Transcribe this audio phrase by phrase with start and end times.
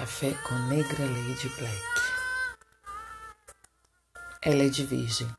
[0.00, 1.82] Café com Negra Lady Black.
[4.40, 5.30] Ela é de virgem.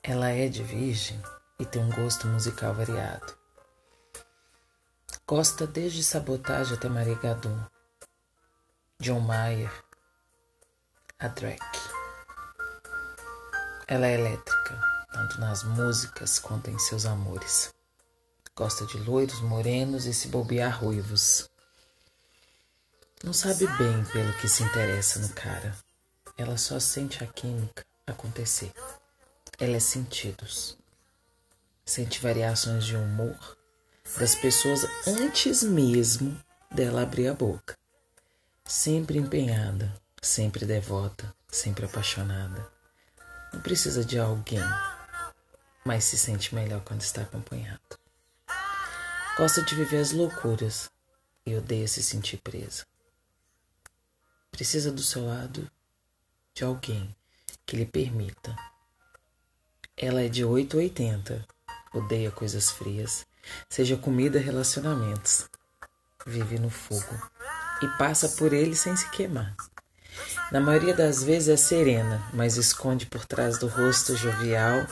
[0.00, 1.20] Ela é de virgem
[1.58, 3.36] e tem um gosto musical variado.
[5.26, 7.68] Gosta desde sabotagem até Maria Gadu,
[9.00, 9.72] John Mayer,
[11.18, 11.80] a Drake.
[13.88, 14.80] Ela é elétrica,
[15.12, 17.74] tanto nas músicas quanto em seus amores.
[18.54, 21.52] Gosta de loiros, morenos e se bobear ruivos.
[23.24, 25.74] Não sabe bem pelo que se interessa no cara.
[26.36, 28.70] Ela só sente a química acontecer.
[29.58, 30.76] Ela é sentidos.
[31.86, 33.56] Sente variações de humor
[34.18, 36.38] das pessoas antes mesmo
[36.70, 37.74] dela abrir a boca.
[38.62, 42.70] Sempre empenhada, sempre devota, sempre apaixonada.
[43.54, 44.60] Não precisa de alguém,
[45.82, 47.98] mas se sente melhor quando está acompanhado.
[49.38, 50.90] Gosta de viver as loucuras
[51.46, 52.84] e odeia se sentir presa
[54.54, 55.68] precisa do seu lado
[56.54, 57.12] de alguém
[57.66, 58.54] que lhe permita.
[59.96, 61.44] Ela é de 8 a 80,
[61.92, 63.26] odeia coisas frias,
[63.68, 65.48] seja comida, relacionamentos.
[66.24, 67.30] Vive no fogo
[67.82, 69.56] e passa por ele sem se queimar.
[70.52, 74.86] Na maioria das vezes é serena, mas esconde por trás do rosto jovial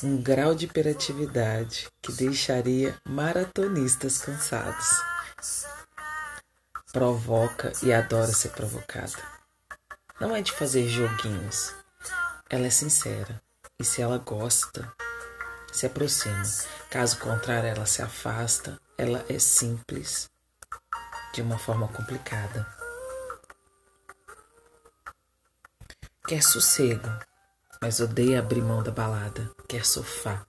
[0.00, 4.86] um grau de hiperatividade que deixaria maratonistas cansados
[6.92, 9.16] provoca e adora ser provocada.
[10.20, 11.74] Não é de fazer joguinhos.
[12.50, 13.40] Ela é sincera
[13.78, 14.92] e se ela gosta,
[15.72, 16.42] se aproxima.
[16.90, 18.80] Caso contrário, ela se afasta.
[18.96, 20.28] Ela é simples
[21.32, 22.66] de uma forma complicada.
[26.26, 27.08] Quer sossego,
[27.80, 29.50] mas odeia abrir mão da balada.
[29.68, 30.44] Quer sofá,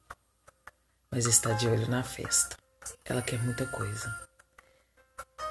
[1.12, 2.58] mas está de olho na festa.
[3.06, 4.29] Ela quer muita coisa.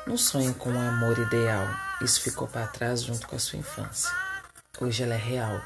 [0.09, 1.67] Não sonha com um amor ideal.
[2.01, 4.11] Isso ficou para trás junto com a sua infância.
[4.81, 5.61] Hoje ela é real.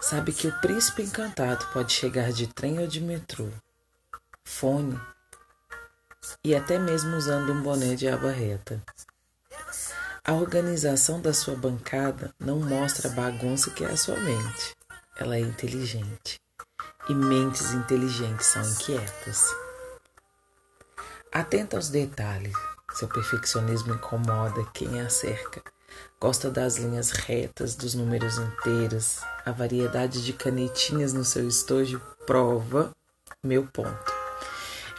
[0.00, 3.50] Sabe que o príncipe encantado pode chegar de trem ou de metrô,
[4.44, 4.98] fone
[6.42, 8.82] e até mesmo usando um boné de aba reta.
[10.24, 14.74] A organização da sua bancada não mostra a bagunça que é a sua mente.
[15.18, 16.40] Ela é inteligente.
[17.10, 19.54] E mentes inteligentes são inquietas.
[21.30, 22.56] Atenta aos detalhes.
[22.98, 25.62] Seu perfeccionismo incomoda quem a cerca.
[26.20, 29.20] Gosta das linhas retas, dos números inteiros.
[29.46, 32.90] A variedade de canetinhas no seu estojo prova
[33.40, 34.12] meu ponto.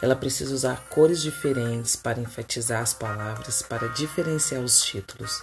[0.00, 5.42] Ela precisa usar cores diferentes para enfatizar as palavras, para diferenciar os títulos.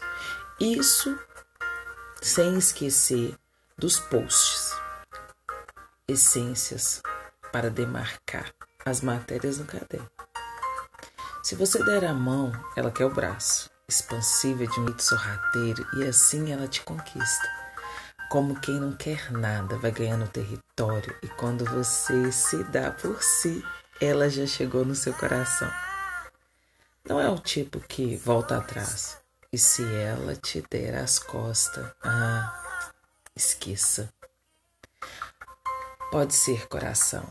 [0.59, 1.15] Isso
[2.23, 3.35] sem esquecer
[3.77, 4.71] dos posts,
[6.07, 7.03] essências
[7.51, 8.51] para demarcar
[8.83, 10.09] as matérias no caderno.
[11.47, 13.69] Se você der a mão, ela quer o braço.
[13.87, 17.49] Expansiva de um jeito sorrateiro e assim ela te conquista.
[18.29, 23.63] Como quem não quer nada, vai ganhando território e quando você se dá por si,
[24.01, 25.71] ela já chegou no seu coração.
[27.07, 29.17] Não é o tipo que volta atrás.
[29.49, 32.91] E se ela te der as costas, ah,
[33.33, 34.13] esqueça.
[36.11, 37.25] Pode ser coração,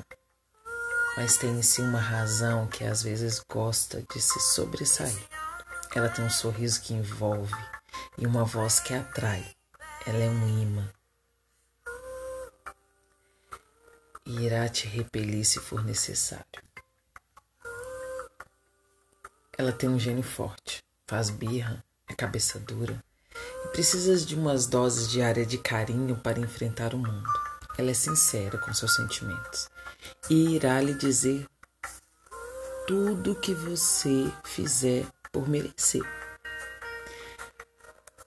[1.16, 5.18] mas tem em si uma razão que às vezes gosta de se sobressair.
[5.94, 7.54] Ela tem um sorriso que envolve
[8.18, 9.42] e uma voz que atrai.
[10.06, 10.92] Ela é um imã.
[14.26, 16.44] E irá te repelir se for necessário.
[19.56, 23.02] Ela tem um gênio forte, faz birra, é cabeça dura
[23.64, 27.30] e precisa de umas doses diárias de carinho para enfrentar o mundo.
[27.78, 29.70] Ela é sincera com seus sentimentos
[30.28, 31.46] e irá lhe dizer
[32.86, 36.02] tudo que você fizer por merecer.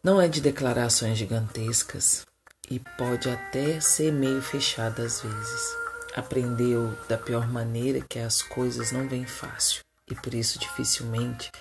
[0.03, 2.25] Não é de declarações gigantescas
[2.69, 5.77] e pode até ser meio fechada às vezes.
[6.15, 11.51] Aprendeu da pior maneira que as coisas não vêm fácil e por isso dificilmente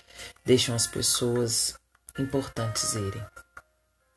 [0.44, 1.74] deixam as pessoas
[2.18, 3.24] importantes irem.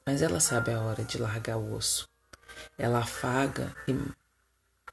[0.05, 2.09] Mas ela sabe a hora de largar o osso.
[2.77, 3.95] Ela afaga e,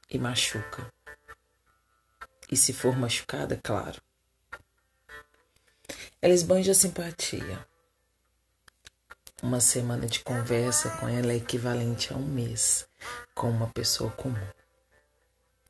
[0.09, 0.91] e machuca
[2.51, 4.01] e se for machucada, claro.
[6.21, 7.65] Ela esbanja simpatia.
[9.41, 12.87] Uma semana de conversa com ela é equivalente a um mês
[13.33, 14.47] com uma pessoa comum.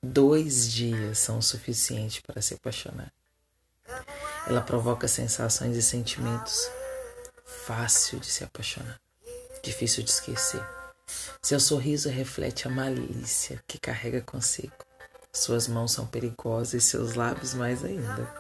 [0.02, 3.14] Dois dias são o suficiente para se apaixonar.
[4.48, 6.72] Ela provoca sensações e sentimentos
[7.46, 9.00] fácil de se apaixonar,
[9.62, 10.79] difícil de esquecer.
[11.42, 14.74] Seu sorriso reflete a malícia que carrega consigo.
[15.32, 18.34] Suas mãos são perigosas e seus lábios mais ainda.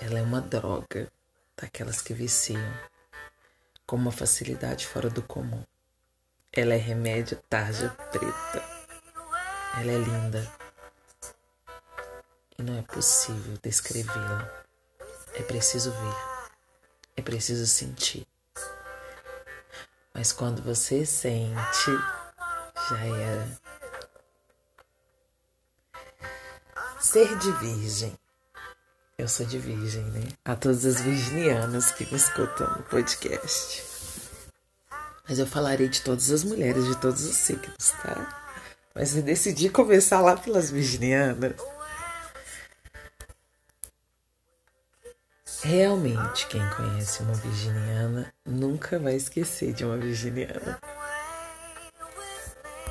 [0.00, 1.10] Ela é uma droga.
[1.56, 2.60] daquelas que viciam,
[3.86, 5.62] com uma facilidade fora do comum.
[6.52, 8.62] Ela é remédio tarja preta.
[9.80, 10.52] Ela é linda.
[12.58, 14.64] E não é possível descrevê-la.
[15.34, 16.50] É preciso ver.
[17.16, 18.26] É preciso sentir.
[20.14, 21.90] Mas quando você sente,
[22.88, 23.58] já era.
[27.00, 28.16] Ser de virgem.
[29.18, 30.28] Eu sou de virgem, né?
[30.44, 33.82] A todas as virginianas que me escutam no podcast.
[35.28, 38.60] Mas eu falarei de todas as mulheres, de todos os signos, tá?
[38.94, 41.54] Mas eu decidi começar lá pelas virginianas.
[45.64, 50.78] Realmente, quem conhece uma virginiana nunca vai esquecer de uma virginiana.